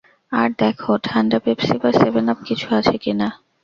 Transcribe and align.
আর 0.31 0.49
দেখ, 0.59 0.77
ঠাণ্ডা 1.03 1.37
পেপসি 1.39 1.75
বা 1.81 1.89
সেভেন 2.01 2.25
আপ 2.29 2.39
কিছু 2.47 2.67
আছে 2.79 2.95
কি 3.03 3.11
না। 3.13 3.27